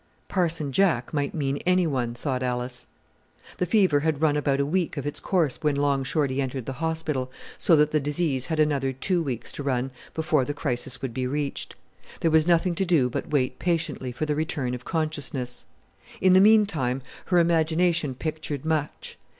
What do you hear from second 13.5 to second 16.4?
patiently for the return of consciousness. In